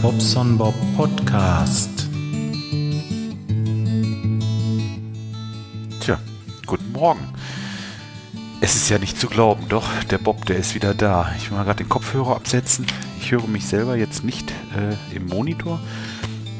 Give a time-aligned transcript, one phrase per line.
[0.00, 1.90] Bobson Bob Podcast.
[6.00, 6.18] Tja,
[6.66, 7.34] guten Morgen.
[8.60, 11.32] Es ist ja nicht zu glauben, doch, der Bob, der ist wieder da.
[11.36, 12.86] Ich will mal gerade den Kopfhörer absetzen.
[13.20, 15.80] Ich höre mich selber jetzt nicht äh, im Monitor,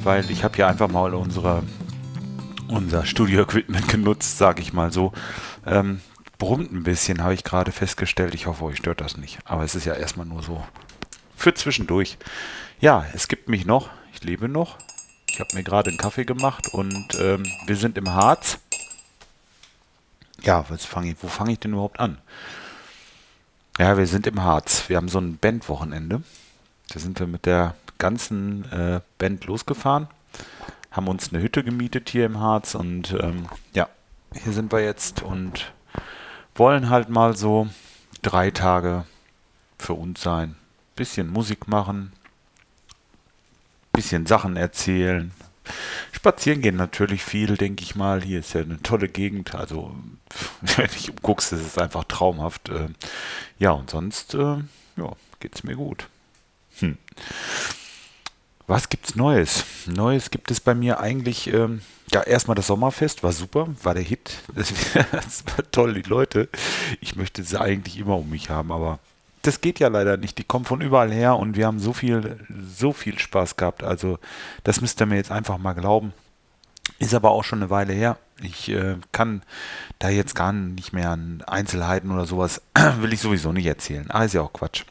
[0.03, 1.63] weil ich habe ja einfach mal unsere,
[2.69, 5.13] unser Studio-Equipment genutzt, sage ich mal so.
[5.65, 6.01] Ähm,
[6.39, 8.35] brummt ein bisschen, habe ich gerade festgestellt.
[8.35, 9.39] Ich hoffe, euch stört das nicht.
[9.45, 10.63] Aber es ist ja erstmal nur so
[11.37, 12.19] für zwischendurch.
[12.83, 13.91] Ja, es gibt mich noch.
[14.13, 14.77] Ich lebe noch.
[15.29, 18.59] Ich habe mir gerade einen Kaffee gemacht und ähm, wir sind im Harz.
[20.43, 22.19] Ja, was fang ich, wo fange ich denn überhaupt an?
[23.79, 24.89] Ja, wir sind im Harz.
[24.89, 26.25] Wir haben so ein Bandwochenende.
[26.93, 30.09] Da sind wir mit der ganzen äh, Band losgefahren,
[30.91, 33.89] haben uns eine Hütte gemietet hier im Harz und ähm, ja,
[34.35, 35.73] hier sind wir jetzt und
[36.57, 37.69] wollen halt mal so
[38.23, 39.05] drei Tage
[39.79, 40.57] für uns sein.
[40.97, 42.13] Bisschen Musik machen,
[43.93, 45.33] bisschen Sachen erzählen.
[46.13, 48.23] Spazieren gehen natürlich viel, denke ich mal.
[48.23, 49.55] Hier ist ja eine tolle Gegend.
[49.55, 49.95] Also,
[50.61, 52.69] wenn ich umguckst, ist es einfach traumhaft.
[52.69, 52.89] Äh,
[53.59, 54.57] ja, und sonst, äh,
[54.97, 56.09] ja, geht's mir gut.
[56.79, 56.99] Hm.
[58.67, 59.65] Was gibt's Neues?
[59.87, 64.03] Neues gibt es bei mir eigentlich, ähm, ja, erstmal das Sommerfest, war super, war der
[64.03, 64.39] Hit.
[65.13, 66.49] Das war toll, die Leute.
[67.01, 68.99] Ich möchte sie eigentlich immer um mich haben, aber
[69.43, 70.39] das geht ja leider nicht.
[70.39, 73.83] Die kommen von überall her und wir haben so viel, so viel Spaß gehabt.
[73.83, 74.19] Also,
[74.65, 76.13] das müsst ihr mir jetzt einfach mal glauben.
[76.99, 78.19] Ist aber auch schon eine Weile her.
[78.41, 79.43] Ich äh, kann
[79.99, 82.63] da jetzt gar nicht mehr an Einzelheiten oder sowas,
[83.01, 84.07] will ich sowieso nicht erzählen.
[84.11, 84.85] Ah, ist ja auch Quatsch.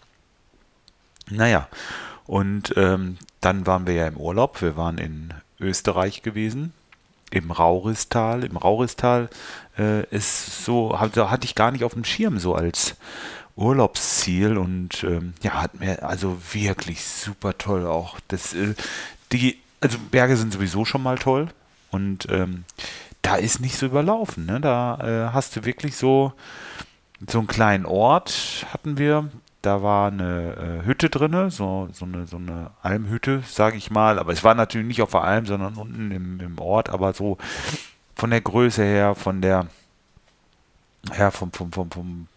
[1.29, 1.67] Naja,
[2.25, 4.61] und ähm, dann waren wir ja im Urlaub.
[4.61, 6.73] Wir waren in Österreich gewesen,
[7.29, 8.43] im Rauristal.
[8.43, 9.29] Im Rauristal
[9.77, 12.95] äh, ist so, hatte, hatte ich gar nicht auf dem Schirm so als
[13.55, 18.19] Urlaubsziel und ähm, ja, hat mir also wirklich super toll auch.
[18.27, 18.75] Das, äh,
[19.31, 21.49] die, also Berge sind sowieso schon mal toll
[21.91, 22.63] und ähm,
[23.21, 24.45] da ist nicht so überlaufen.
[24.45, 24.59] Ne?
[24.61, 26.33] Da äh, hast du wirklich so
[27.29, 29.29] so einen kleinen Ort hatten wir.
[29.61, 34.17] Da war eine äh, Hütte drin, so, so, eine, so eine Almhütte, sage ich mal.
[34.17, 36.89] Aber es war natürlich nicht auf der Alm, sondern unten im, im Ort.
[36.89, 37.37] Aber so
[38.15, 39.67] von der Größe her, von der,
[41.15, 42.27] ja, vom, vom, vom, vom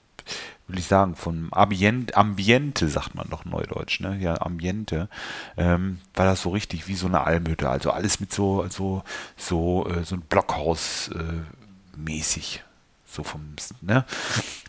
[0.66, 4.16] will ich sagen, vom Ambient, Ambiente, sagt man doch neudeutsch, ne?
[4.18, 5.08] Ja, Ambiente,
[5.56, 7.68] ähm, war das so richtig wie so eine Almhütte.
[7.68, 9.02] Also alles mit so, so,
[9.36, 12.62] so, äh, so ein Blockhaus äh, mäßig.
[13.06, 14.04] So vom, ne?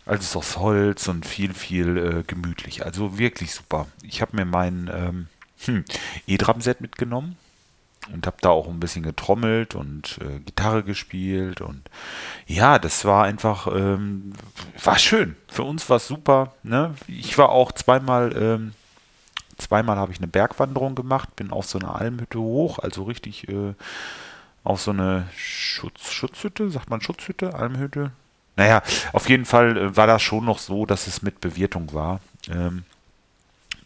[0.04, 2.84] Alles aus Holz und viel, viel äh, gemütlich.
[2.84, 3.86] Also wirklich super.
[4.02, 5.26] Ich habe mir mein ähm,
[5.64, 5.84] hm,
[6.26, 7.36] E-Drum-Set mitgenommen
[8.12, 11.82] und habe da auch ein bisschen getrommelt und äh, Gitarre gespielt und
[12.46, 14.32] ja, das war einfach, ähm,
[14.82, 15.36] war schön.
[15.48, 16.52] Für uns war es super.
[16.62, 16.94] Ne?
[17.08, 18.72] Ich war auch zweimal, ähm,
[19.58, 23.74] zweimal habe ich eine Bergwanderung gemacht, bin auf so eine Almhütte hoch, also richtig äh,
[24.64, 28.12] auf so eine Schutz, Schutzhütte, sagt man Schutzhütte, Almhütte?
[28.56, 32.20] Naja, auf jeden Fall äh, war das schon noch so, dass es mit Bewirtung war.
[32.50, 32.84] Ähm,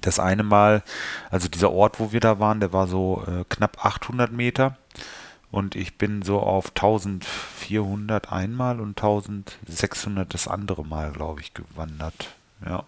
[0.01, 0.83] das eine Mal,
[1.31, 4.77] also dieser Ort, wo wir da waren, der war so äh, knapp 800 Meter
[5.51, 12.31] und ich bin so auf 1400 einmal und 1600 das andere Mal, glaube ich, gewandert.
[12.65, 12.85] Ja.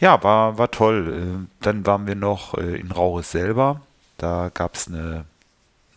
[0.00, 1.46] Ja, war, war toll.
[1.46, 3.82] Äh, dann waren wir noch äh, in Rauris selber.
[4.16, 5.26] Da gab es eine,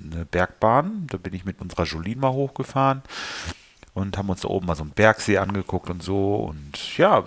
[0.03, 1.07] eine Bergbahn.
[1.09, 3.01] Da bin ich mit unserer Jolien mal hochgefahren
[3.97, 6.35] und haben uns da oben mal so einen Bergsee angeguckt und so.
[6.35, 7.23] Und ja,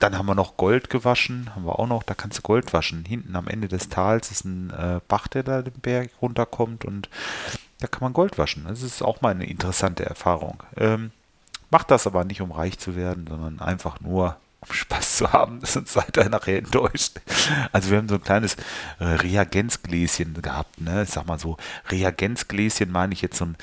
[0.00, 3.04] dann haben wir noch Gold gewaschen, haben wir auch noch, da kannst du Gold waschen.
[3.04, 7.08] Hinten am Ende des Tals ist ein äh, Bach, der da den Berg runterkommt und
[7.78, 8.64] da kann man Gold waschen.
[8.66, 10.60] Das ist auch mal eine interessante Erfahrung.
[10.76, 11.12] Ähm,
[11.70, 15.60] macht das aber nicht, um reich zu werden, sondern einfach nur, um Spaß zu haben,
[15.62, 17.20] sonst seid ihr nachher enttäuscht.
[17.70, 18.56] Also wir haben so ein kleines
[18.98, 21.04] äh, Reagenzgläschen gehabt, ne?
[21.04, 21.58] Ich sag mal so,
[21.90, 23.56] Reagenzgläschen meine ich jetzt so ein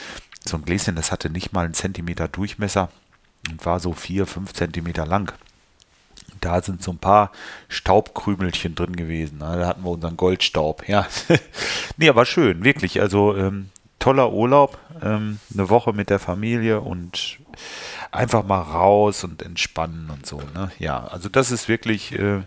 [0.47, 2.89] so ein Gläschen, das hatte nicht mal einen Zentimeter Durchmesser
[3.49, 5.33] und war so vier, fünf Zentimeter lang.
[6.41, 7.31] Da sind so ein paar
[7.69, 9.39] Staubkrümelchen drin gewesen.
[9.39, 10.87] Da hatten wir unseren Goldstaub.
[10.87, 11.07] Ja,
[11.97, 13.01] nee, aber schön, wirklich.
[13.01, 13.69] Also ähm,
[13.99, 17.37] toller Urlaub, ähm, eine Woche mit der Familie und
[18.11, 20.41] einfach mal raus und entspannen und so.
[20.53, 20.71] Ne?
[20.77, 22.41] Ja, also das ist wirklich, äh,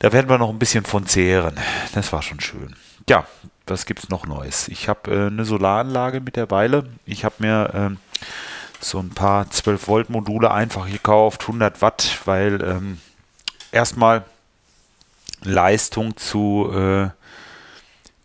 [0.00, 1.56] da werden wir noch ein bisschen von zehren.
[1.94, 2.74] Das war schon schön.
[3.08, 3.26] Ja,
[3.70, 4.68] was gibt es noch Neues?
[4.68, 6.84] Ich habe äh, eine Solaranlage mittlerweile.
[7.06, 7.98] Ich habe mir ähm,
[8.80, 12.98] so ein paar 12 Volt Module einfach gekauft, 100 Watt, weil ähm,
[13.72, 14.24] erstmal
[15.42, 17.10] Leistung zu, äh,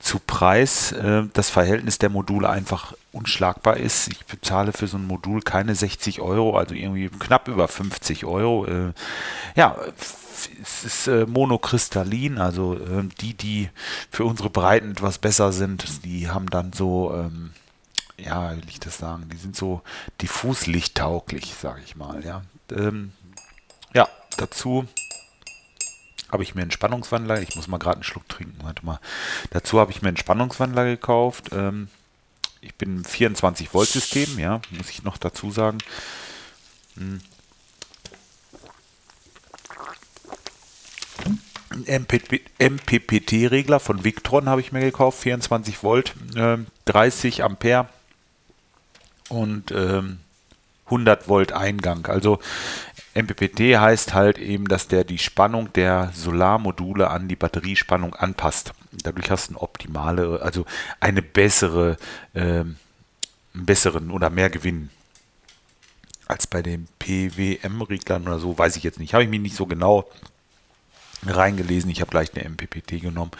[0.04, 4.10] zu Preis, äh, das Verhältnis der Module einfach unschlagbar ist.
[4.10, 8.66] Ich bezahle für so ein Modul keine 60 Euro, also irgendwie knapp über 50 Euro.
[8.66, 8.94] Äh,
[9.56, 9.78] ja,
[10.62, 13.70] es ist äh, monokristallin, also äh, die, die
[14.12, 17.52] für unsere Breiten etwas besser sind, die haben dann so, ähm,
[18.18, 19.84] ja, will ich das sagen, die sind so
[20.22, 22.42] diffus lichttauglich, sage ich mal, ja.
[22.72, 23.14] Ähm,
[23.94, 24.86] ja, dazu
[26.34, 29.00] habe ich mir einen Spannungswandler, ich muss mal gerade einen Schluck trinken, warte mal.
[29.52, 31.52] Dazu habe ich mir einen Spannungswandler gekauft.
[31.54, 31.88] Ähm,
[32.60, 35.78] ich bin im 24 Volt System, ja, muss ich noch dazu sagen.
[36.96, 37.22] Hm.
[42.60, 47.88] MPPT-Regler von Victron habe ich mir gekauft, 24 Volt, äh, 30 Ampere
[49.30, 50.20] und ähm,
[50.86, 52.06] 100 Volt Eingang.
[52.08, 52.40] Also
[53.14, 58.74] MPPT heißt halt eben, dass der die Spannung der Solarmodule an die Batteriespannung anpasst.
[58.92, 60.66] Dadurch hast du eine optimale, also
[61.00, 61.98] eine bessere,
[62.34, 62.78] einen
[63.54, 64.90] besseren oder mehr Gewinn
[66.28, 69.14] als bei den PWM-Reglern oder so, weiß ich jetzt nicht.
[69.14, 70.10] Habe ich mich nicht so genau
[71.26, 71.90] reingelesen.
[71.92, 73.32] Ich habe gleich eine MPPT genommen.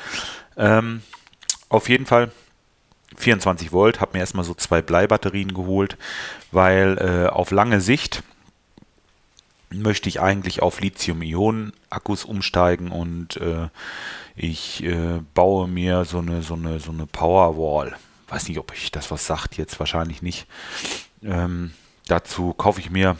[0.58, 1.02] Ähm,
[1.70, 2.32] auf jeden Fall
[3.18, 5.98] 24 Volt, habe mir erstmal so zwei Bleibatterien geholt,
[6.52, 8.24] weil äh, auf lange Sicht
[9.74, 13.70] möchte ich eigentlich auf Lithium-Ionen-Akkus umsteigen und äh,
[14.36, 17.96] ich äh, baue mir so eine, so eine, so eine Powerwall.
[18.28, 20.48] Weiß nicht, ob ich das was sagt jetzt, wahrscheinlich nicht.
[21.24, 21.74] Ähm,
[22.08, 23.18] dazu kaufe ich mir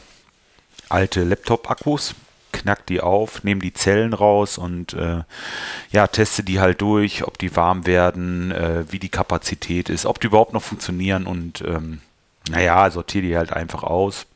[0.88, 2.14] alte Laptop-Akkus,
[2.52, 5.22] knack die auf, nehme die Zellen raus und äh,
[5.90, 10.20] ja, teste die halt durch, ob die warm werden, äh, wie die Kapazität ist, ob
[10.20, 12.00] die überhaupt noch funktionieren und ähm,
[12.48, 14.26] naja, sortiere die halt einfach aus.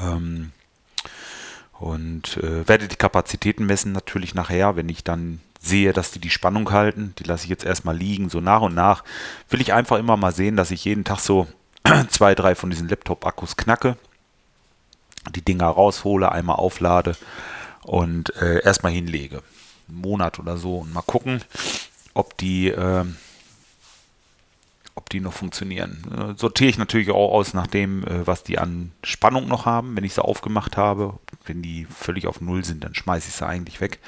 [0.00, 0.52] Ähm,
[1.84, 6.30] und äh, werde die Kapazitäten messen natürlich nachher, wenn ich dann sehe, dass die die
[6.30, 7.14] Spannung halten.
[7.18, 8.30] Die lasse ich jetzt erstmal liegen.
[8.30, 9.04] So nach und nach
[9.50, 11.46] will ich einfach immer mal sehen, dass ich jeden Tag so
[12.08, 13.98] zwei, drei von diesen Laptop-Akkus knacke
[15.30, 17.16] die Dinger raushole, einmal auflade
[17.82, 19.42] und äh, erstmal hinlege.
[19.88, 21.42] Einen Monat oder so und mal gucken,
[22.14, 23.04] ob die, äh,
[25.04, 26.02] ob die noch funktionieren.
[26.10, 29.96] Äh, sortiere ich natürlich auch aus nach dem, äh, was die an Spannung noch haben.
[29.96, 33.46] Wenn ich sie aufgemacht habe, wenn die völlig auf Null sind, dann schmeiße ich sie
[33.46, 33.98] eigentlich weg,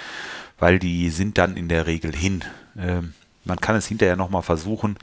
[0.59, 2.45] weil die sind dann in der Regel hin.
[2.79, 3.13] Ähm,
[3.45, 4.97] man kann es hinterher nochmal versuchen,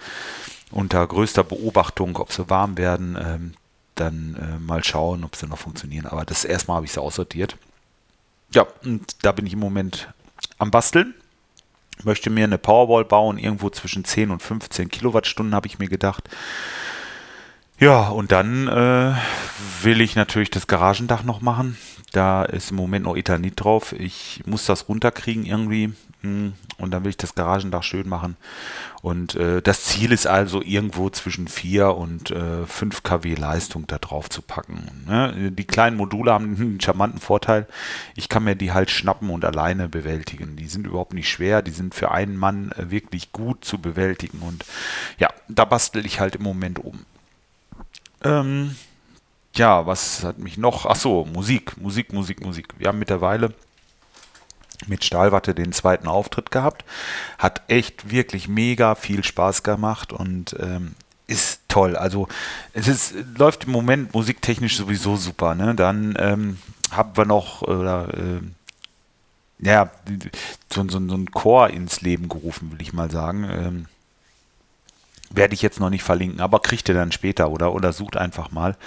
[0.72, 3.16] unter größter Beobachtung, ob sie warm werden.
[3.24, 3.54] Ähm,
[3.94, 6.08] dann äh, mal schauen, ob sie noch funktionieren.
[6.08, 7.56] Aber das erstmal habe ich sie aussortiert.
[8.52, 10.12] Ja, und da bin ich im Moment
[10.58, 11.14] am Basteln.
[12.04, 16.30] Möchte mir eine Powerwall bauen, irgendwo zwischen 10 und 15 Kilowattstunden, habe ich mir gedacht.
[17.80, 19.14] Ja, und dann äh,
[19.82, 21.78] will ich natürlich das Garagendach noch machen.
[22.12, 23.94] Da ist im Moment noch Ethanit drauf.
[23.94, 25.94] Ich muss das runterkriegen irgendwie.
[26.22, 28.36] Hm, und dann will ich das Garagendach schön machen.
[29.02, 33.98] Und äh, das Ziel ist also irgendwo zwischen 4 und äh, 5 kW Leistung da
[33.98, 35.04] drauf zu packen.
[35.08, 35.52] Ne?
[35.52, 37.68] Die kleinen Module haben einen charmanten Vorteil.
[38.16, 40.56] Ich kann mir die halt schnappen und alleine bewältigen.
[40.56, 41.62] Die sind überhaupt nicht schwer.
[41.62, 44.40] Die sind für einen Mann äh, wirklich gut zu bewältigen.
[44.40, 44.64] Und
[45.18, 47.06] ja, da bastel ich halt im Moment um.
[48.24, 48.76] Ähm,
[49.56, 50.86] ja, was hat mich noch?
[50.86, 52.70] Ach so, Musik, Musik, Musik, Musik.
[52.78, 53.54] Wir haben mittlerweile
[54.88, 56.86] mit Stahlwatte den zweiten Auftritt gehabt.
[57.38, 60.96] Hat echt wirklich mega viel Spaß gemacht und ähm,
[61.28, 61.96] ist toll.
[61.96, 62.28] Also
[62.74, 65.56] es ist, läuft im Moment musiktechnisch sowieso super.
[65.56, 65.76] Ne?
[65.76, 66.60] Dann ähm,
[66.92, 68.42] haben wir noch oder, äh,
[69.60, 69.90] ja,
[70.72, 73.48] so, so, so ein Chor ins Leben gerufen, will ich mal sagen.
[73.50, 73.86] Ähm,
[75.30, 78.52] werde ich jetzt noch nicht verlinken, aber kriegt ihr dann später oder, oder sucht einfach
[78.52, 78.78] mal.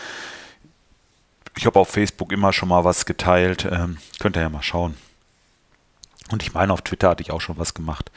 [1.57, 3.67] Ich habe auf Facebook immer schon mal was geteilt.
[3.71, 4.95] Ähm, könnt ihr ja mal schauen.
[6.31, 8.11] Und ich meine, auf Twitter hatte ich auch schon was gemacht.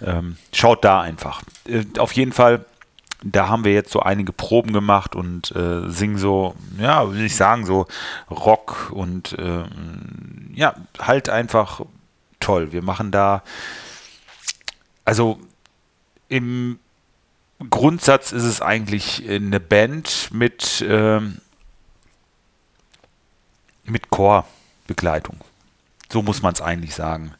[0.00, 1.42] Ähm, schaut da einfach.
[1.66, 2.64] Äh, auf jeden Fall,
[3.22, 7.36] da haben wir jetzt so einige Proben gemacht und äh, singen so, ja, will ich
[7.36, 7.86] sagen, so
[8.30, 9.64] Rock und äh,
[10.54, 11.80] ja, halt einfach
[12.40, 12.72] toll.
[12.72, 13.42] Wir machen da,
[15.04, 15.38] also
[16.28, 16.78] im
[17.70, 21.38] Grundsatz ist es eigentlich eine Band mit, ähm,
[23.84, 25.36] mit Chorbegleitung.
[26.14, 27.34] So muss man es eigentlich sagen.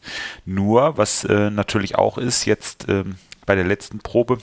[0.44, 4.38] Nur, was äh, natürlich auch ist, jetzt ähm, bei der letzten Probe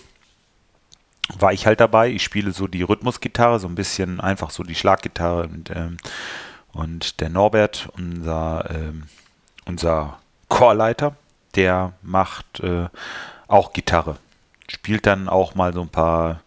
[1.37, 2.11] war ich halt dabei.
[2.11, 5.97] Ich spiele so die Rhythmusgitarre, so ein bisschen einfach so die Schlaggitarre und, ähm,
[6.71, 9.03] und der Norbert, unser, ähm,
[9.65, 11.17] unser Chorleiter,
[11.55, 12.87] der macht äh,
[13.49, 14.15] auch Gitarre.
[14.69, 16.39] Spielt dann auch mal so ein paar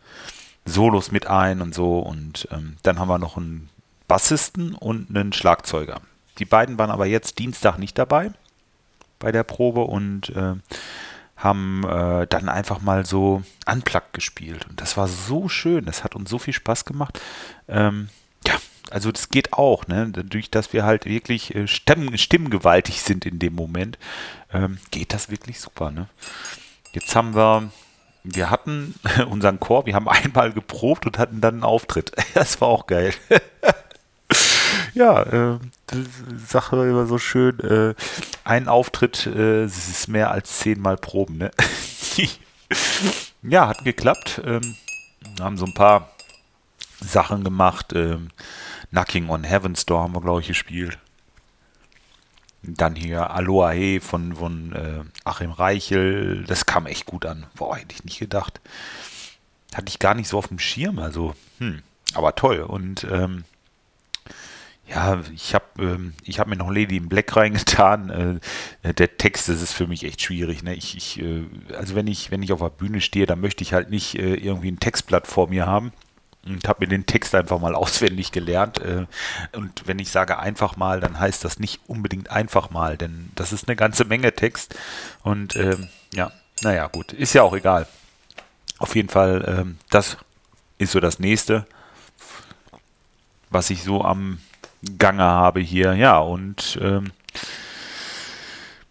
[0.64, 1.98] Solos mit ein und so.
[1.98, 3.68] Und ähm, dann haben wir noch einen
[4.08, 6.00] Bassisten und einen Schlagzeuger.
[6.38, 8.32] Die beiden waren aber jetzt Dienstag nicht dabei
[9.18, 10.54] bei der Probe und äh,
[11.36, 14.66] haben äh, dann einfach mal so Unplugged gespielt.
[14.68, 17.20] Und das war so schön, das hat uns so viel Spaß gemacht.
[17.68, 18.08] Ähm,
[18.46, 18.54] ja,
[18.90, 20.08] also das geht auch, ne?
[20.12, 23.98] Dadurch, dass wir halt wirklich äh, stimm, stimmgewaltig sind in dem Moment,
[24.52, 26.08] ähm, geht das wirklich super, ne?
[26.92, 27.70] Jetzt haben wir,
[28.22, 28.94] wir hatten
[29.28, 32.12] unseren Chor, wir haben einmal geprobt und hatten dann einen Auftritt.
[32.34, 33.14] Das war auch geil.
[34.94, 35.58] Ja, äh,
[36.46, 37.94] Sache immer so schön, äh,
[38.44, 41.50] ein Auftritt, äh, es ist mehr als zehnmal Proben, ne?
[43.42, 44.40] ja, hat geklappt.
[44.44, 44.76] Ähm,
[45.40, 46.10] haben so ein paar
[47.00, 47.92] Sachen gemacht.
[47.94, 48.28] Ähm,
[48.90, 50.98] Knocking on Heaven's Door haben wir, glaube ich, gespielt.
[52.62, 56.44] Dann hier Aloha von, von äh, Achim Reichel.
[56.44, 57.46] Das kam echt gut an.
[57.56, 58.60] Boah, hätte ich nicht gedacht.
[59.74, 60.98] Hatte ich gar nicht so auf dem Schirm.
[60.98, 61.82] Also, hm,
[62.14, 62.60] aber toll.
[62.60, 63.44] Und ähm,
[64.86, 68.40] ja, ich habe ähm, hab mir noch Lady in Black reingetan.
[68.82, 70.62] Äh, der Text, das ist für mich echt schwierig.
[70.62, 70.74] Ne?
[70.74, 71.44] Ich, ich, äh,
[71.76, 74.34] also wenn ich, wenn ich auf der Bühne stehe, dann möchte ich halt nicht äh,
[74.34, 75.92] irgendwie ein Textblatt vor mir haben
[76.44, 78.78] und habe mir den Text einfach mal auswendig gelernt.
[78.78, 79.06] Äh,
[79.52, 83.52] und wenn ich sage einfach mal, dann heißt das nicht unbedingt einfach mal, denn das
[83.52, 84.76] ist eine ganze Menge Text.
[85.22, 86.30] Und ähm, ja,
[86.62, 87.86] naja, gut, ist ja auch egal.
[88.78, 90.18] Auf jeden Fall, ähm, das
[90.78, 91.66] ist so das nächste,
[93.50, 94.38] was ich so am
[94.98, 95.94] Gange habe hier.
[95.94, 97.12] Ja, und ähm,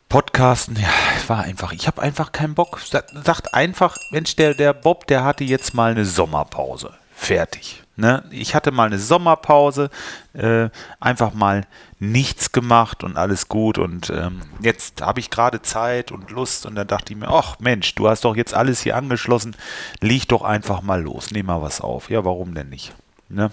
[0.10, 0.90] Podcasten, ja,
[1.28, 2.80] war einfach, ich habe einfach keinen Bock.
[2.80, 6.92] Sagt einfach, Mensch, der, der Bob, der hatte jetzt mal eine Sommerpause
[7.24, 7.84] fertig.
[7.96, 8.24] Ne?
[8.32, 9.90] Ich hatte mal eine Sommerpause,
[10.34, 10.70] äh,
[11.00, 11.66] einfach mal
[12.00, 13.78] nichts gemacht und alles gut.
[13.78, 17.60] Und ähm, jetzt habe ich gerade Zeit und Lust und dann dachte ich mir, ach
[17.60, 19.56] Mensch, du hast doch jetzt alles hier angeschlossen,
[20.02, 22.10] leg doch einfach mal los, nehm mal was auf.
[22.10, 22.94] Ja, warum denn nicht?
[23.30, 23.52] Ne?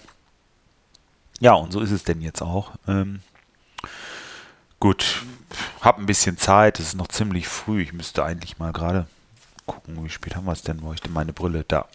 [1.40, 2.73] Ja, und so ist es denn jetzt auch.
[2.87, 3.20] Ähm,
[4.78, 5.23] gut,
[5.80, 7.82] hab ein bisschen Zeit, es ist noch ziemlich früh.
[7.82, 9.06] Ich müsste eigentlich mal gerade
[9.66, 10.82] gucken, wie spät haben wir es denn?
[10.82, 11.64] Wo ich denn meine Brille?
[11.66, 11.87] Da.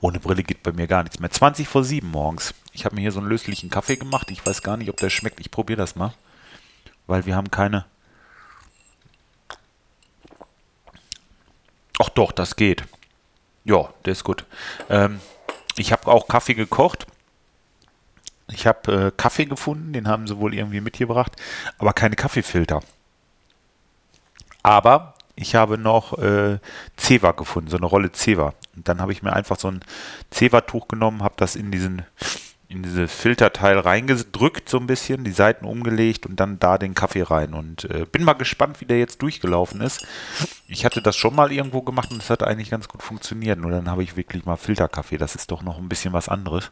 [0.00, 1.30] Ohne Brille geht bei mir gar nichts mehr.
[1.30, 2.54] 20 vor 7 morgens.
[2.72, 4.30] Ich habe mir hier so einen löslichen Kaffee gemacht.
[4.30, 5.40] Ich weiß gar nicht, ob der schmeckt.
[5.40, 6.12] Ich probiere das mal.
[7.06, 7.86] Weil wir haben keine...
[11.98, 12.84] Ach doch, das geht.
[13.64, 14.44] Ja, der ist gut.
[14.88, 15.20] Ähm,
[15.76, 17.06] ich habe auch Kaffee gekocht.
[18.58, 21.36] Ich habe äh, Kaffee gefunden, den haben sie wohl irgendwie mitgebracht,
[21.78, 22.80] aber keine Kaffeefilter.
[24.64, 26.58] Aber ich habe noch äh,
[26.96, 28.54] Zewa gefunden, so eine Rolle Zewa.
[28.74, 29.80] Und dann habe ich mir einfach so ein
[30.30, 32.02] Zewa-Tuch genommen, habe das in diesen
[32.70, 37.22] in diese Filterteil reingedrückt so ein bisschen, die Seiten umgelegt und dann da den Kaffee
[37.22, 37.54] rein.
[37.54, 40.04] Und äh, bin mal gespannt, wie der jetzt durchgelaufen ist.
[40.66, 43.58] Ich hatte das schon mal irgendwo gemacht und es hat eigentlich ganz gut funktioniert.
[43.58, 45.16] Nur dann habe ich wirklich mal Filterkaffee.
[45.16, 46.70] Das ist doch noch ein bisschen was anderes.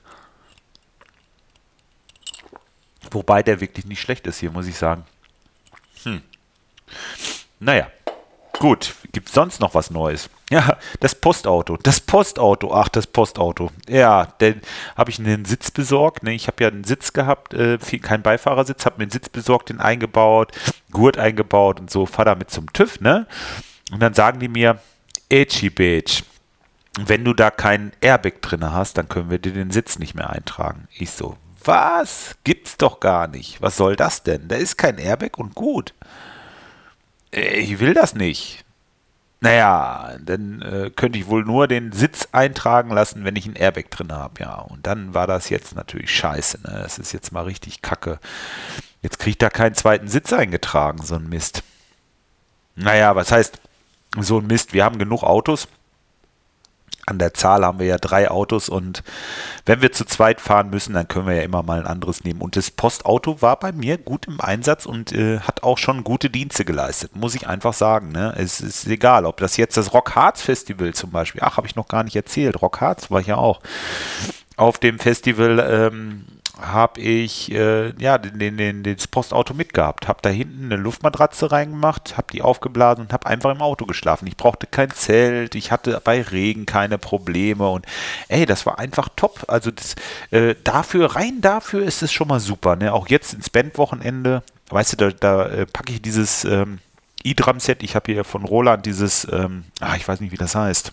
[3.10, 5.04] Wobei der wirklich nicht schlecht ist hier, muss ich sagen.
[6.04, 6.22] Hm.
[7.58, 7.88] Naja,
[8.58, 10.30] Gut, gibt es sonst noch was Neues?
[10.48, 11.76] Ja, das Postauto.
[11.76, 12.72] Das Postauto.
[12.72, 13.72] Ach, das Postauto.
[13.88, 14.60] Ja, dann
[14.96, 16.22] habe ich einen Sitz besorgt.
[16.22, 16.34] Ne?
[16.34, 19.80] Ich habe ja einen Sitz gehabt, äh, kein Beifahrersitz, habe mir einen Sitz besorgt, den
[19.80, 20.52] eingebaut,
[20.92, 23.00] Gurt eingebaut und so, fahr damit zum TÜV.
[23.00, 23.26] Ne?
[23.90, 24.78] Und dann sagen die mir,
[25.28, 26.22] Edgy Bitch,
[26.96, 30.30] wenn du da keinen Airbag drin hast, dann können wir dir den Sitz nicht mehr
[30.30, 30.86] eintragen.
[30.96, 31.36] Ich so,
[31.66, 32.36] was?
[32.44, 33.62] Gibt's doch gar nicht.
[33.62, 34.48] Was soll das denn?
[34.48, 35.94] Da ist kein Airbag und gut.
[37.30, 38.64] Ich will das nicht.
[39.40, 43.90] Naja, dann äh, könnte ich wohl nur den Sitz eintragen lassen, wenn ich ein Airbag
[43.90, 44.54] drin habe, ja.
[44.56, 46.80] Und dann war das jetzt natürlich scheiße, ne?
[46.82, 48.18] Das ist jetzt mal richtig kacke.
[49.02, 51.62] Jetzt kriegt da keinen zweiten Sitz eingetragen, so ein Mist.
[52.76, 53.60] Naja, was heißt
[54.18, 54.72] so ein Mist?
[54.72, 55.68] Wir haben genug Autos
[57.06, 59.04] an der Zahl haben wir ja drei Autos und
[59.64, 62.40] wenn wir zu zweit fahren müssen, dann können wir ja immer mal ein anderes nehmen.
[62.40, 66.30] Und das Postauto war bei mir gut im Einsatz und äh, hat auch schon gute
[66.30, 68.10] Dienste geleistet, muss ich einfach sagen.
[68.10, 68.34] Ne?
[68.36, 71.76] Es ist egal, ob das jetzt das Rock Harz Festival zum Beispiel, ach, habe ich
[71.76, 73.60] noch gar nicht erzählt, Rock Harz war ich ja auch
[74.56, 76.24] auf dem Festival ähm,
[76.60, 81.52] habe ich äh, ja den, den, den, das Postauto mitgehabt, habe da hinten eine Luftmatratze
[81.52, 84.26] reingemacht, habe die aufgeblasen und habe einfach im Auto geschlafen.
[84.26, 87.84] Ich brauchte kein Zelt, ich hatte bei Regen keine Probleme und
[88.28, 89.44] ey, das war einfach top.
[89.48, 89.96] Also das,
[90.30, 92.76] äh, dafür, rein dafür ist es schon mal super.
[92.76, 92.92] Ne?
[92.92, 96.78] Auch jetzt ins Bandwochenende, weißt du, da, da äh, packe ich dieses ähm,
[97.22, 100.92] E-Drum-Set, ich habe hier von Roland dieses, ähm, ah, ich weiß nicht, wie das heißt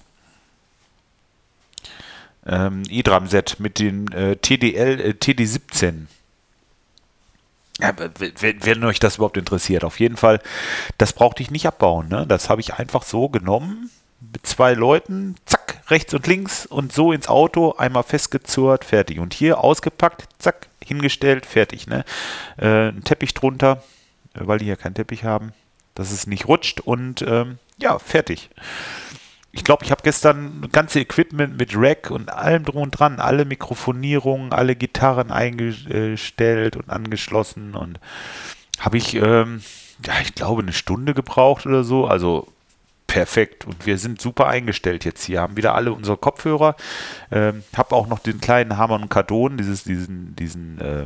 [2.46, 6.08] ähm, E-Drum-Set mit den äh, TDL, äh, TD17.
[7.80, 10.40] Ja, wenn, wenn, euch das überhaupt interessiert, auf jeden Fall,
[10.98, 12.08] das brauchte ich nicht abbauen.
[12.08, 12.26] Ne?
[12.28, 13.90] Das habe ich einfach so genommen,
[14.32, 19.20] mit zwei Leuten, zack, rechts und links und so ins Auto, einmal festgezurrt, fertig.
[19.20, 21.88] Und hier ausgepackt, zack, hingestellt, fertig.
[21.88, 22.06] Ne?
[22.58, 23.84] Äh, ein Teppich drunter,
[24.34, 25.54] weil die hier keinen Teppich haben,
[25.96, 28.50] dass es nicht rutscht und ähm, ja, fertig.
[29.55, 33.45] Ich glaube, ich habe gestern ganze Equipment mit Rack und allem drum und dran, alle
[33.45, 38.00] Mikrofonierungen, alle Gitarren eingestellt und angeschlossen und
[38.79, 39.62] habe ich, ähm,
[40.05, 42.07] ja, ich glaube, eine Stunde gebraucht oder so.
[42.07, 42.48] Also
[43.05, 43.65] perfekt.
[43.65, 45.41] Und wir sind super eingestellt jetzt hier.
[45.41, 46.75] Haben wieder alle unsere Kopfhörer.
[47.31, 51.05] Ähm, habe auch noch den kleinen Hammer und Kardon, dieses, diesen, diesen, äh,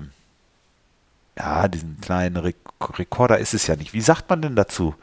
[1.38, 3.94] ja, diesen kleinen Re Rekorder ist es ja nicht.
[3.94, 4.94] Wie sagt man denn dazu?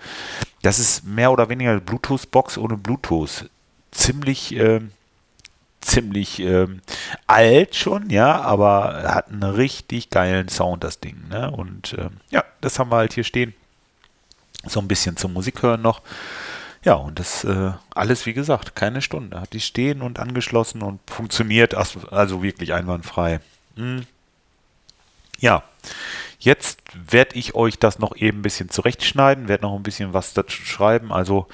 [0.63, 3.51] Das ist mehr oder weniger Bluetooth-Box ohne Bluetooth.
[3.91, 4.81] Ziemlich, äh,
[5.81, 6.83] ziemlich ähm,
[7.27, 11.17] alt schon, ja, aber hat einen richtig geilen Sound, das Ding.
[11.29, 11.51] Ne?
[11.51, 13.55] Und ähm, ja, das haben wir halt hier stehen.
[14.65, 16.01] So ein bisschen zum Musik hören noch.
[16.85, 19.41] Ja, und das äh, alles, wie gesagt, keine Stunde.
[19.41, 23.41] Hat die stehen und angeschlossen und funktioniert also wirklich einwandfrei.
[23.77, 24.07] Hm.
[25.41, 25.65] Ja,
[26.45, 30.35] jetzt werde ich euch das noch eben ein bisschen zurechtschneiden, werde noch ein bisschen was
[30.35, 31.13] dazu schreiben.
[31.13, 31.47] Also,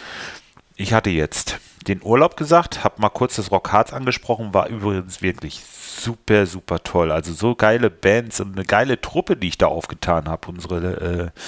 [0.77, 5.23] ich hatte jetzt den Urlaub gesagt, habe mal kurz das Rock Hearts angesprochen, war übrigens
[5.23, 7.11] wirklich super, super toll.
[7.11, 10.49] Also so geile Bands und eine geile Truppe, die ich da aufgetan habe.
[10.49, 11.41] Unsere, äh,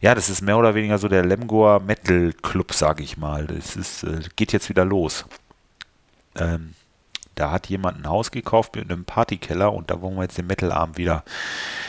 [0.00, 3.46] ja, das ist mehr oder weniger so der Lemgoer Metal Club, sage ich mal.
[3.46, 5.24] Das ist, äh, geht jetzt wieder los.
[6.36, 6.74] Ähm,
[7.40, 10.46] da hat jemand ein Haus gekauft mit einem Partykeller und da wollen wir jetzt den
[10.46, 11.24] Metal-Abend wieder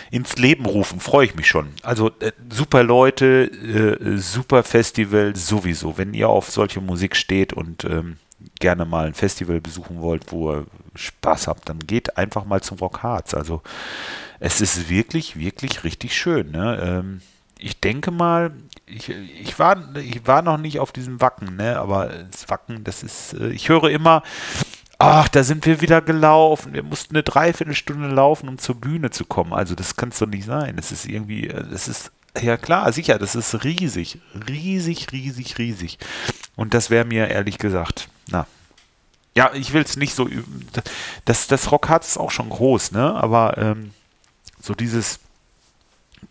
[0.09, 1.01] ins Leben rufen.
[1.01, 1.73] Freue ich mich schon.
[1.83, 5.97] Also äh, super Leute, äh, super Festival sowieso.
[5.97, 8.15] Wenn ihr auf solche Musik steht und ähm,
[8.59, 10.65] gerne mal ein Festival besuchen wollt, wo ihr
[10.95, 13.33] Spaß habt, dann geht einfach mal zum Rock Hearts.
[13.33, 13.61] Also
[14.39, 16.51] es ist wirklich, wirklich richtig schön.
[16.51, 16.79] Ne?
[16.81, 17.21] Ähm,
[17.59, 18.53] ich denke mal,
[18.85, 21.77] ich, ich, war, ich war noch nicht auf diesem Wacken, ne?
[21.77, 24.23] aber das Wacken, das ist, äh, ich höre immer,
[25.01, 29.25] ach, da sind wir wieder gelaufen, wir mussten eine Dreiviertelstunde laufen, um zur Bühne zu
[29.25, 29.51] kommen.
[29.51, 30.75] Also das kann es doch nicht sein.
[30.75, 35.97] Das ist irgendwie, das ist, ja klar, sicher, das ist riesig, riesig, riesig, riesig.
[36.55, 38.45] Und das wäre mir ehrlich gesagt, na,
[39.33, 40.67] ja, ich will es nicht so üben.
[41.25, 43.15] Das, das Rockharz ist auch schon groß, ne?
[43.15, 43.91] Aber ähm,
[44.61, 45.19] so dieses,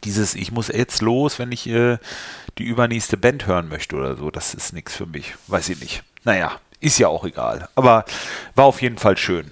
[0.05, 1.99] dieses, ich muss jetzt los, wenn ich äh,
[2.59, 5.35] die übernächste Band hören möchte oder so, das ist nichts für mich.
[5.49, 6.05] Weiß ich nicht.
[6.25, 7.69] Naja, ist ja auch egal.
[7.75, 8.05] Aber
[8.55, 9.51] war auf jeden Fall schön.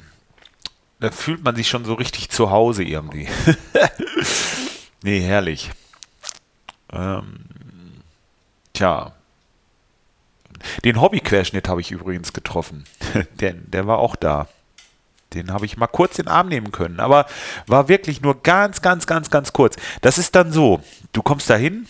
[1.00, 3.28] Da fühlt man sich schon so richtig zu Hause irgendwie.
[5.02, 5.70] nee, herrlich.
[6.92, 7.44] Ähm,
[8.72, 9.12] tja,
[10.84, 12.84] den Hobbyquerschnitt habe ich übrigens getroffen.
[13.40, 14.48] der, der war auch da.
[15.34, 17.26] Den habe ich mal kurz in den Arm nehmen können, aber
[17.66, 19.76] war wirklich nur ganz, ganz, ganz, ganz kurz.
[20.00, 20.80] Das ist dann so,
[21.12, 21.86] du kommst da hin,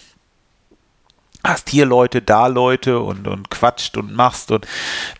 [1.44, 4.66] hast hier Leute, da Leute und, und quatscht und machst und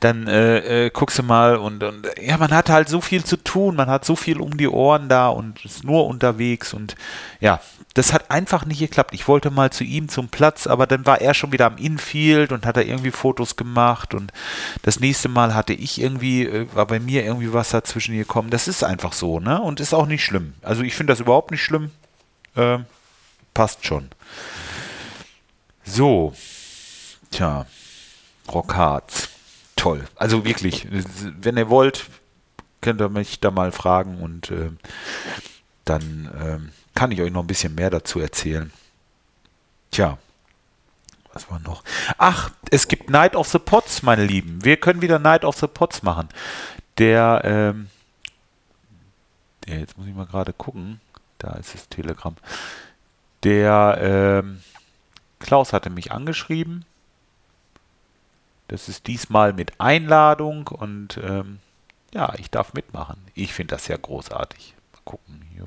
[0.01, 3.37] dann äh, äh, guckst du mal und, und ja, man hat halt so viel zu
[3.37, 6.97] tun, man hat so viel um die Ohren da und ist nur unterwegs und
[7.41, 7.61] ja,
[7.95, 9.15] das hat einfach nicht geklappt.
[9.15, 12.53] Ich wollte mal zu ihm zum Platz, aber dann war er schon wieder am Infield
[12.53, 14.33] und hat da irgendwie Fotos gemacht und
[14.83, 18.51] das nächste Mal hatte ich irgendwie, äh, war bei mir irgendwie was dazwischen gekommen.
[18.51, 19.61] Das ist einfach so, ne?
[19.61, 20.55] Und ist auch nicht schlimm.
[20.63, 21.91] Also ich finde das überhaupt nicht schlimm.
[22.57, 22.79] Äh,
[23.55, 24.09] passt schon.
[25.89, 26.35] So.
[27.31, 27.67] Tja.
[28.53, 29.29] Rockharz.
[29.77, 30.07] Toll.
[30.17, 32.07] Also wirklich, wenn ihr wollt,
[32.81, 34.71] könnt ihr mich da mal fragen und äh,
[35.85, 38.73] dann äh, kann ich euch noch ein bisschen mehr dazu erzählen.
[39.91, 40.19] Tja,
[41.33, 41.83] was war noch?
[42.19, 44.65] Ach, es gibt Night of the Pots, meine Lieben.
[44.65, 46.29] Wir können wieder Night of the Pots machen.
[46.99, 47.89] Der, ähm,
[49.67, 51.01] der jetzt muss ich mal gerade gucken.
[51.39, 52.37] Da ist das Telegramm.
[53.45, 54.61] Der, ähm,
[55.39, 56.85] Klaus hatte mich angeschrieben.
[58.69, 61.59] Das ist diesmal mit Einladung und ähm,
[62.13, 63.19] ja, ich darf mitmachen.
[63.35, 64.75] Ich finde das ja großartig.
[64.93, 65.67] Mal gucken, hier,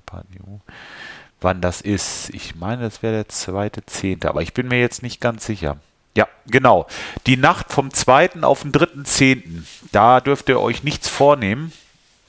[1.41, 2.29] wann das ist.
[2.29, 5.77] Ich meine, das wäre der zweite Zehnte, aber ich bin mir jetzt nicht ganz sicher.
[6.15, 6.88] Ja, genau.
[7.25, 8.43] Die Nacht vom 2.
[8.43, 9.63] auf den 3.10.
[9.91, 11.71] Da dürft ihr euch nichts vornehmen.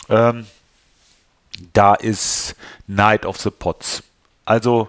[0.09, 0.47] Ähm,
[1.73, 4.03] da ist Night of the Pots.
[4.45, 4.89] Also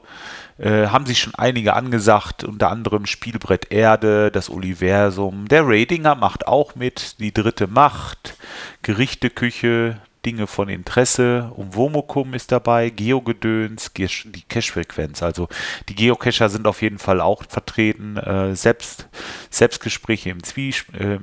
[0.58, 5.48] äh, haben sich schon einige angesagt, unter anderem Spielbrett Erde, das Universum.
[5.48, 8.36] Der Ratinger macht auch mit, die dritte Macht,
[8.82, 11.52] Gerichteküche, Dinge von Interesse.
[11.56, 15.22] Um Womokum ist dabei, Geogedöns, die Cache-Frequenz.
[15.22, 15.50] Also
[15.90, 18.18] die Geocacher sind auf jeden Fall auch vertreten.
[18.18, 19.08] Äh, Selbst,
[19.50, 21.20] Selbstgespräche im, Zwie, äh,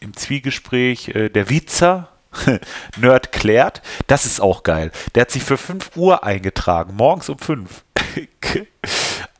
[0.00, 1.08] im Zwiegespräch.
[1.08, 2.08] Äh, der Witzer,
[2.96, 4.92] Nerd klärt, das ist auch geil.
[5.14, 7.84] Der hat sich für 5 Uhr eingetragen, morgens um 5.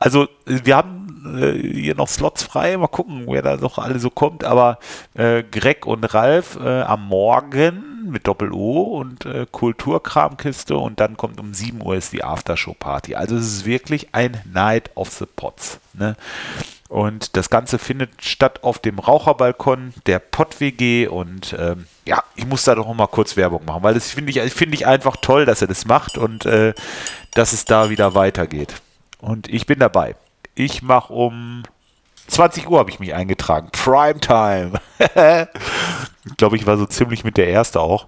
[0.01, 2.77] Also wir haben äh, hier noch Slots frei.
[2.77, 4.45] Mal gucken, wer da noch alle so kommt.
[4.45, 4.79] Aber
[5.14, 11.41] äh, Greg und Ralf äh, am Morgen mit Doppel-O und äh, Kulturkramkiste und dann kommt
[11.41, 13.14] um 7 Uhr ist die Aftershow-Party.
[13.14, 15.81] Also es ist wirklich ein Night of the Pots.
[15.93, 16.17] Ne?
[16.88, 22.47] Und das Ganze findet statt auf dem Raucherbalkon der Pott WG und ähm, ja, ich
[22.47, 25.45] muss da doch mal kurz Werbung machen, weil das finde ich, find ich einfach toll,
[25.45, 26.73] dass er das macht und äh,
[27.35, 28.81] dass es da wieder weitergeht.
[29.21, 30.17] Und ich bin dabei.
[30.55, 31.62] Ich mache um
[32.29, 33.71] 20 Uhr habe ich mich eingetragen.
[33.73, 34.81] Primetime.
[36.25, 38.07] ich glaube, ich war so ziemlich mit der Erste auch.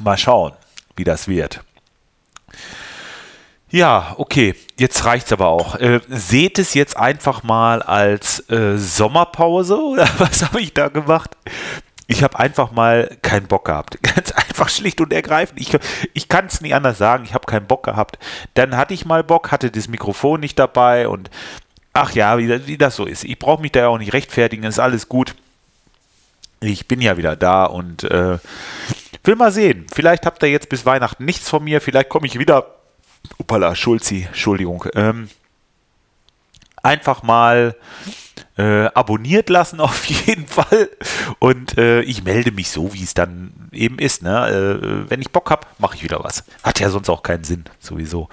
[0.00, 0.52] Mal schauen,
[0.96, 1.62] wie das wird.
[3.68, 5.74] Ja, okay, jetzt reicht's aber auch.
[5.76, 11.36] Äh, seht es jetzt einfach mal als äh, Sommerpause oder was habe ich da gemacht?
[12.08, 13.98] Ich habe einfach mal keinen Bock gehabt.
[14.02, 15.60] Ganz einfach schlicht und ergreifend.
[15.60, 15.76] Ich,
[16.14, 17.24] ich kann es nicht anders sagen.
[17.24, 18.18] Ich habe keinen Bock gehabt.
[18.54, 21.30] Dann hatte ich mal Bock, hatte das Mikrofon nicht dabei und
[21.92, 23.24] ach ja, wie, wie das so ist.
[23.24, 24.64] Ich brauche mich da ja auch nicht rechtfertigen.
[24.64, 25.34] Ist alles gut.
[26.60, 28.38] Ich bin ja wieder da und äh,
[29.24, 29.86] will mal sehen.
[29.92, 31.80] Vielleicht habt ihr jetzt bis Weihnachten nichts von mir.
[31.80, 32.66] Vielleicht komme ich wieder
[33.38, 34.84] Upala, Schulzi, Entschuldigung.
[34.94, 35.28] Ähm,
[36.86, 37.74] einfach mal
[38.56, 40.88] äh, abonniert lassen auf jeden Fall
[41.38, 44.22] und äh, ich melde mich so, wie es dann eben ist.
[44.22, 44.48] Ne?
[44.48, 46.44] Äh, wenn ich Bock habe, mache ich wieder was.
[46.62, 48.28] Hat ja sonst auch keinen Sinn, sowieso.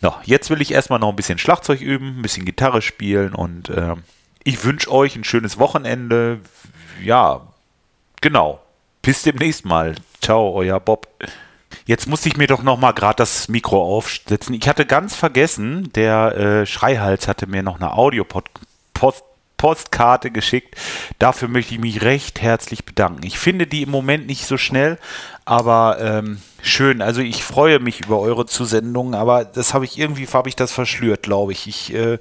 [0.00, 3.70] No, jetzt will ich erstmal noch ein bisschen Schlagzeug üben, ein bisschen Gitarre spielen und
[3.70, 4.02] ähm,
[4.42, 6.40] ich wünsche euch ein schönes Wochenende.
[7.02, 7.42] Ja,
[8.20, 8.60] genau.
[9.02, 9.94] Bis demnächst mal.
[10.20, 11.08] Ciao, euer Bob.
[11.90, 14.54] Jetzt musste ich mir doch noch mal gerade das Mikro aufsetzen.
[14.54, 20.76] Ich hatte ganz vergessen, der äh, Schreihals hatte mir noch eine Audio-Postkarte geschickt.
[21.18, 23.26] Dafür möchte ich mich recht herzlich bedanken.
[23.26, 24.98] Ich finde die im Moment nicht so schnell,
[25.44, 27.02] aber ähm, schön.
[27.02, 30.70] Also ich freue mich über eure Zusendungen, aber das habe ich irgendwie habe ich das
[30.70, 31.66] verschlürt, glaube ich.
[31.66, 32.20] Ich äh,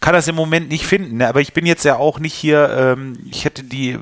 [0.00, 1.28] kann das im Moment nicht finden, ne?
[1.28, 2.68] aber ich bin jetzt ja auch nicht hier.
[2.76, 3.96] Ähm, ich hätte die,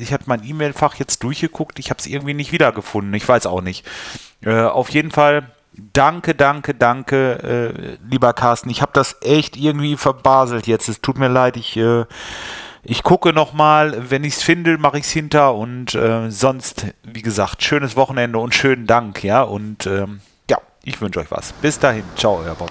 [0.00, 1.78] ich hatte mein E-Mail-Fach jetzt durchgeguckt.
[1.78, 3.14] Ich habe es irgendwie nicht wiedergefunden.
[3.14, 3.86] Ich weiß auch nicht.
[4.44, 5.50] Äh, auf jeden Fall.
[5.92, 8.68] Danke, danke, danke, äh, lieber Carsten.
[8.70, 10.88] Ich habe das echt irgendwie verbaselt jetzt.
[10.88, 11.56] Es tut mir leid.
[11.56, 12.04] Ich äh,
[12.90, 17.22] ich gucke nochmal, wenn ich es finde, mache ich es hinter und äh, sonst, wie
[17.22, 21.52] gesagt, schönes Wochenende und schönen Dank, ja, und ähm, ja, ich wünsche euch was.
[21.54, 22.70] Bis dahin, ciao, euer Bob.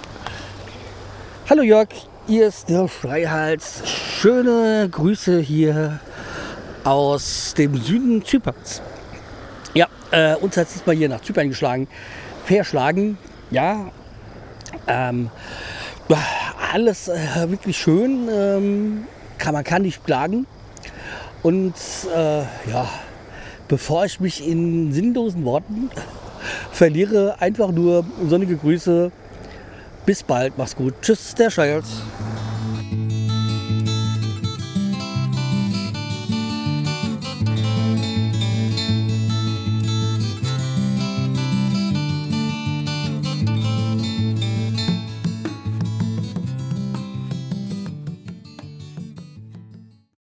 [1.48, 1.88] Hallo Jörg,
[2.26, 3.82] hier ist der Freihals.
[3.86, 6.00] Schöne Grüße hier
[6.84, 8.82] aus dem Süden Zyperns.
[9.78, 11.86] Ja, äh, uns hat es diesmal hier nach Zypern geschlagen.
[12.46, 13.16] Verschlagen,
[13.52, 13.92] ja.
[14.88, 15.30] Ähm,
[16.72, 17.16] alles äh,
[17.48, 18.28] wirklich schön.
[18.28, 19.04] Ähm,
[19.38, 20.48] kann, man kann nicht klagen.
[21.44, 21.74] Und
[22.12, 22.88] äh, ja,
[23.68, 25.90] bevor ich mich in sinnlosen Worten
[26.72, 29.12] verliere, einfach nur sonnige Grüße.
[30.04, 30.94] Bis bald, mach's gut.
[31.02, 32.02] Tschüss, der Scheiß.